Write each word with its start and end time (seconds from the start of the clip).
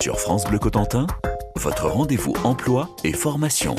Sur 0.00 0.20
France 0.20 0.44
Bleu 0.44 0.60
Cotentin, 0.60 1.08
votre 1.56 1.88
rendez-vous 1.88 2.32
emploi 2.44 2.88
et 3.02 3.12
formation. 3.12 3.74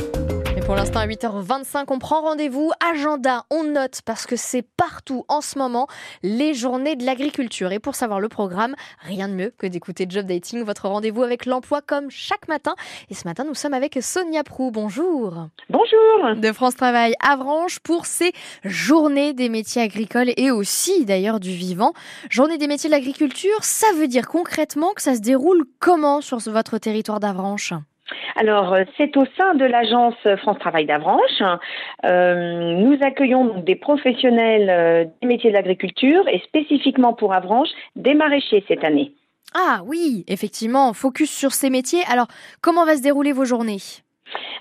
Pour 0.69 0.75
l'instant, 0.75 0.99
à 0.99 1.07
8h25, 1.07 1.85
on 1.87 1.97
prend 1.97 2.21
rendez-vous. 2.21 2.71
Agenda, 2.79 3.43
on 3.49 3.63
note 3.63 4.01
parce 4.05 4.27
que 4.27 4.35
c'est 4.35 4.61
partout 4.61 5.25
en 5.27 5.41
ce 5.41 5.57
moment 5.57 5.87
les 6.21 6.53
journées 6.53 6.95
de 6.95 7.03
l'agriculture. 7.03 7.71
Et 7.71 7.79
pour 7.79 7.95
savoir 7.95 8.19
le 8.19 8.29
programme, 8.29 8.75
rien 8.99 9.27
de 9.27 9.33
mieux 9.33 9.51
que 9.57 9.65
d'écouter 9.65 10.05
Job 10.07 10.27
Dating, 10.27 10.61
votre 10.63 10.87
rendez-vous 10.87 11.23
avec 11.23 11.47
l'emploi 11.47 11.81
comme 11.81 12.11
chaque 12.11 12.47
matin. 12.47 12.75
Et 13.09 13.15
ce 13.15 13.27
matin, 13.27 13.45
nous 13.47 13.55
sommes 13.55 13.73
avec 13.73 13.97
Sonia 13.99 14.43
Prou. 14.43 14.69
Bonjour. 14.69 15.47
Bonjour. 15.71 16.35
De 16.35 16.51
France 16.51 16.75
Travail 16.75 17.15
Avranches 17.19 17.79
pour 17.79 18.05
ces 18.05 18.31
journées 18.63 19.33
des 19.33 19.49
métiers 19.49 19.81
agricoles 19.81 20.33
et 20.37 20.51
aussi 20.51 21.03
d'ailleurs 21.03 21.39
du 21.39 21.49
vivant. 21.49 21.93
Journée 22.29 22.59
des 22.59 22.67
métiers 22.67 22.91
de 22.91 22.93
l'agriculture, 22.93 23.63
ça 23.63 23.87
veut 23.97 24.07
dire 24.07 24.27
concrètement 24.27 24.93
que 24.93 25.01
ça 25.01 25.15
se 25.15 25.21
déroule 25.21 25.65
comment 25.79 26.21
sur 26.21 26.37
votre 26.37 26.77
territoire 26.77 27.19
d'Avranches? 27.19 27.73
Alors, 28.39 28.73
euh, 28.73 28.83
c'est 28.95 29.17
au 29.17 29.25
sein 29.37 29.53
de 29.55 29.65
l'agence 29.65 30.15
France 30.37 30.57
Travail 30.59 30.85
d'Avranches. 30.85 31.43
Euh, 32.05 32.71
nous 32.73 32.97
accueillons 33.01 33.43
donc 33.43 33.65
des 33.65 33.75
professionnels 33.75 34.69
euh, 34.69 35.05
des 35.21 35.27
métiers 35.27 35.49
de 35.49 35.55
l'agriculture 35.55 36.25
et 36.29 36.39
spécifiquement 36.39 37.13
pour 37.13 37.33
Avranches, 37.33 37.67
des 37.97 38.13
maraîchers 38.13 38.63
cette 38.69 38.85
année. 38.85 39.11
Ah 39.53 39.81
oui, 39.85 40.23
effectivement, 40.29 40.93
focus 40.93 41.29
sur 41.29 41.51
ces 41.51 41.69
métiers. 41.69 42.03
Alors, 42.09 42.27
comment 42.61 42.85
va 42.85 42.95
se 42.95 43.01
dérouler 43.01 43.33
vos 43.33 43.43
journées? 43.43 43.79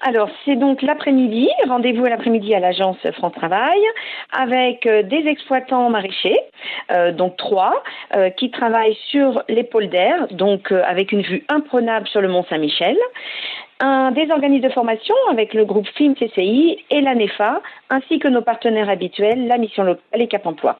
Alors, 0.00 0.30
c'est 0.44 0.56
donc 0.56 0.82
l'après-midi, 0.82 1.48
rendez-vous 1.66 2.04
à 2.04 2.10
l'après-midi 2.10 2.54
à 2.54 2.60
l'agence 2.60 2.98
France 3.14 3.32
Travail, 3.32 3.80
avec 4.32 4.86
euh, 4.86 5.02
des 5.02 5.26
exploitants 5.26 5.90
maraîchers, 5.90 6.40
euh, 6.92 7.12
donc 7.12 7.36
trois, 7.36 7.82
euh, 8.14 8.30
qui 8.30 8.50
travaillent 8.50 8.98
sur 9.10 9.42
l'épaule 9.48 9.88
d'air, 9.88 10.28
donc 10.30 10.70
avec 10.72 11.12
une 11.12 11.22
vue 11.22 11.44
imprenable 11.48 12.06
sur 12.08 12.20
le 12.20 12.28
Mont 12.28 12.44
Saint-Michel, 12.48 12.96
un, 13.80 14.12
des 14.12 14.30
organismes 14.30 14.66
de 14.66 14.72
formation 14.72 15.14
avec 15.30 15.54
le 15.54 15.64
groupe 15.64 15.86
FIM 15.96 16.14
CCI 16.14 16.78
et 16.90 17.00
la 17.00 17.14
NEFA, 17.14 17.62
ainsi 17.90 18.18
que 18.18 18.28
nos 18.28 18.42
partenaires 18.42 18.88
habituels, 18.88 19.46
la 19.46 19.58
mission 19.58 19.82
locale 19.82 20.20
et 20.20 20.28
Cap 20.28 20.46
Emploi. 20.46 20.78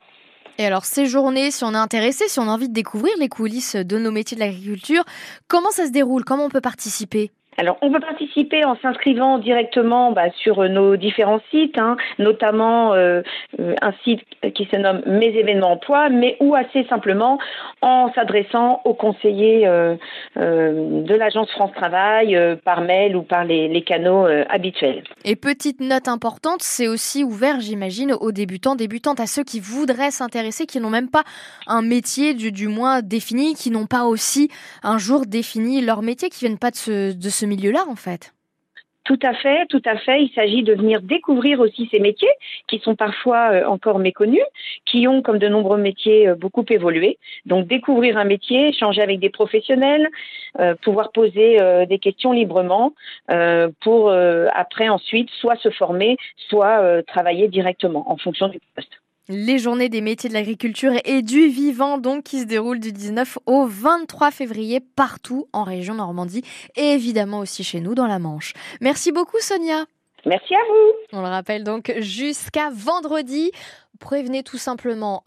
Et 0.58 0.66
alors, 0.66 0.84
ces 0.84 1.06
journées, 1.06 1.52
si 1.52 1.62
on 1.62 1.72
est 1.72 1.76
intéressé, 1.76 2.26
si 2.26 2.40
on 2.40 2.48
a 2.48 2.52
envie 2.52 2.68
de 2.68 2.74
découvrir 2.74 3.12
les 3.20 3.28
coulisses 3.28 3.76
de 3.76 3.98
nos 3.98 4.10
métiers 4.10 4.34
de 4.34 4.40
l'agriculture, 4.40 5.04
comment 5.46 5.70
ça 5.70 5.86
se 5.86 5.92
déroule? 5.92 6.24
Comment 6.24 6.46
on 6.46 6.50
peut 6.50 6.60
participer? 6.60 7.30
Alors, 7.58 7.76
on 7.82 7.90
peut 7.90 7.98
participer 7.98 8.64
en 8.64 8.76
s'inscrivant 8.76 9.38
directement 9.38 10.12
bah, 10.12 10.30
sur 10.42 10.62
nos 10.68 10.96
différents 10.96 11.40
sites, 11.50 11.76
hein, 11.76 11.96
notamment 12.20 12.94
euh, 12.94 13.22
euh, 13.58 13.74
un 13.82 13.92
site 14.04 14.22
qui 14.54 14.68
se 14.70 14.76
nomme 14.76 15.02
Mes 15.06 15.36
événements 15.36 15.72
emploi, 15.72 16.08
mais 16.08 16.36
ou 16.38 16.54
assez 16.54 16.84
simplement 16.84 17.40
en 17.82 18.12
s'adressant 18.14 18.80
aux 18.84 18.94
conseillers 18.94 19.66
euh, 19.66 19.96
de 20.36 21.14
l'agence 21.16 21.50
France 21.50 21.72
Travail 21.74 22.38
par 22.64 22.80
mail 22.80 23.16
ou 23.16 23.22
par 23.22 23.44
les, 23.44 23.82
canaux 23.82 24.26
habituels. 24.48 25.02
Et 25.24 25.34
petite 25.34 25.80
note 25.80 26.06
importante, 26.06 26.62
c'est 26.62 26.86
aussi 26.86 27.24
ouvert, 27.24 27.58
j'imagine, 27.58 28.12
aux 28.12 28.32
débutants, 28.32 28.76
débutantes, 28.76 29.18
à 29.18 29.26
ceux 29.26 29.42
qui 29.42 29.58
voudraient 29.58 30.10
s'intéresser, 30.10 30.66
qui 30.66 30.78
n'ont 30.78 30.90
même 30.90 31.10
pas 31.10 31.24
un 31.66 31.82
métier 31.82 32.34
du, 32.34 32.52
du 32.52 32.68
moins 32.68 33.02
défini, 33.02 33.54
qui 33.54 33.70
n'ont 33.70 33.86
pas 33.86 34.04
aussi 34.04 34.48
un 34.84 34.98
jour 34.98 35.26
défini 35.26 35.80
leur 35.80 36.02
métier, 36.02 36.28
qui 36.28 36.44
viennent 36.44 36.58
pas 36.58 36.70
de 36.70 36.76
ce, 36.76 37.12
de 37.12 37.28
ce 37.28 37.47
milieu-là, 37.48 37.84
en 37.88 37.96
fait. 37.96 38.32
Tout 39.08 39.18
à 39.22 39.32
fait, 39.32 39.64
tout 39.70 39.80
à 39.86 39.96
fait. 39.96 40.22
Il 40.22 40.30
s'agit 40.34 40.62
de 40.62 40.74
venir 40.74 41.00
découvrir 41.00 41.60
aussi 41.60 41.88
ces 41.90 41.98
métiers 41.98 42.28
qui 42.66 42.78
sont 42.80 42.94
parfois 42.94 43.52
euh, 43.52 43.64
encore 43.64 43.98
méconnus, 43.98 44.44
qui 44.84 45.08
ont, 45.08 45.22
comme 45.22 45.38
de 45.38 45.48
nombreux 45.48 45.78
métiers, 45.78 46.28
euh, 46.28 46.34
beaucoup 46.34 46.66
évolué. 46.68 47.16
Donc 47.46 47.66
découvrir 47.66 48.18
un 48.18 48.24
métier, 48.24 48.68
échanger 48.68 49.00
avec 49.00 49.18
des 49.18 49.30
professionnels, 49.30 50.10
euh, 50.60 50.74
pouvoir 50.82 51.10
poser 51.10 51.56
des 51.88 51.98
questions 51.98 52.32
librement 52.32 52.92
pour 53.80 54.12
après 54.12 54.88
ensuite 54.88 55.30
soit 55.40 55.56
se 55.56 55.70
former, 55.70 56.16
soit 56.48 57.02
travailler 57.04 57.48
directement 57.48 58.10
en 58.10 58.16
fonction 58.18 58.48
du 58.48 58.58
poste. 58.74 59.00
Les 59.30 59.58
journées 59.58 59.90
des 59.90 60.00
métiers 60.00 60.30
de 60.30 60.34
l'agriculture 60.34 60.92
et 61.04 61.20
du 61.20 61.48
vivant, 61.48 61.98
donc, 61.98 62.24
qui 62.24 62.40
se 62.40 62.46
déroulent 62.46 62.80
du 62.80 62.92
19 62.92 63.38
au 63.44 63.66
23 63.66 64.30
février 64.30 64.80
partout 64.80 65.48
en 65.52 65.64
région 65.64 65.94
Normandie 65.94 66.42
et 66.76 66.92
évidemment 66.94 67.40
aussi 67.40 67.62
chez 67.62 67.80
nous 67.80 67.94
dans 67.94 68.06
la 68.06 68.18
Manche. 68.18 68.54
Merci 68.80 69.12
beaucoup, 69.12 69.38
Sonia. 69.40 69.84
Merci 70.24 70.54
à 70.54 70.60
vous. 70.66 71.18
On 71.18 71.20
le 71.20 71.28
rappelle 71.28 71.62
donc 71.62 71.92
jusqu'à 71.98 72.70
vendredi. 72.72 73.52
Prévenez 74.00 74.42
tout 74.42 74.56
simplement 74.56 75.22